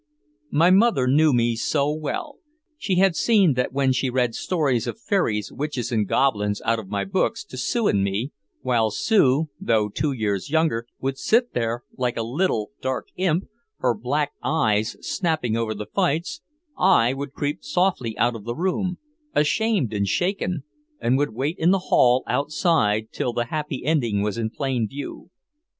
My 0.49 0.71
mother 0.71 1.05
knew 1.07 1.31
me 1.31 1.55
so 1.55 1.93
well. 1.93 2.39
She 2.79 2.95
had 2.95 3.15
seen 3.15 3.53
that 3.53 3.71
when 3.71 3.91
she 3.91 4.09
read 4.09 4.33
stories 4.33 4.87
of 4.87 4.99
fairies, 4.99 5.51
witches 5.51 5.91
and 5.91 6.07
goblins 6.07 6.59
out 6.65 6.79
of 6.79 6.87
my 6.89 7.05
books 7.05 7.43
to 7.43 7.55
Sue 7.55 7.85
and 7.85 8.03
me, 8.03 8.31
while 8.63 8.89
Sue, 8.89 9.49
though 9.59 9.89
two 9.89 10.11
years 10.11 10.49
younger, 10.49 10.87
would 10.99 11.19
sit 11.19 11.53
there 11.53 11.83
like 11.97 12.17
a 12.17 12.23
little 12.23 12.71
dark 12.81 13.09
imp, 13.15 13.43
her 13.77 13.93
black 13.93 14.31
eyes 14.41 14.97
snapping 15.01 15.55
over 15.55 15.75
the 15.75 15.85
fights, 15.85 16.41
I 16.75 17.13
would 17.13 17.33
creep 17.33 17.63
softly 17.63 18.17
out 18.17 18.35
of 18.35 18.43
the 18.43 18.55
room, 18.55 18.97
ashamed 19.35 19.93
and 19.93 20.07
shaken, 20.07 20.63
and 20.99 21.15
would 21.19 21.35
wait 21.35 21.59
in 21.59 21.69
the 21.69 21.89
hall 21.93 22.23
outside 22.25 23.11
till 23.11 23.33
the 23.33 23.45
happy 23.53 23.85
ending 23.85 24.23
was 24.23 24.35
in 24.39 24.49
plain 24.49 24.87
view. 24.87 25.29